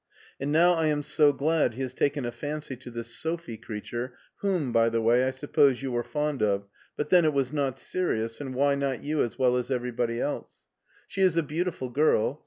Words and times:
"And 0.41 0.51
now 0.51 0.73
I 0.73 0.87
am 0.87 1.03
so 1.03 1.31
glad 1.31 1.75
he 1.75 1.83
has 1.83 1.93
taken 1.93 2.25
a 2.25 2.31
fancy 2.31 2.75
to 2.75 2.89
this 2.89 3.15
Sophie 3.15 3.55
creature, 3.57 4.15
whom, 4.37 4.71
by 4.71 4.89
the 4.89 4.99
way, 4.99 5.25
I 5.25 5.29
suppose 5.29 5.83
you 5.83 5.91
were 5.91 6.03
fond 6.03 6.41
of, 6.41 6.65
but 6.97 7.09
then 7.11 7.23
it 7.23 7.33
was 7.33 7.53
not 7.53 7.77
serious, 7.77 8.41
and 8.41 8.55
why 8.55 8.73
not 8.73 9.03
you 9.03 9.21
as 9.21 9.37
well 9.37 9.55
as 9.55 9.69
everybody 9.69 10.19
else. 10.19 10.63
She 11.07 11.21
is 11.21 11.37
a 11.37 11.43
beau 11.43 11.65
tiful 11.65 11.91
girl. 11.91 12.39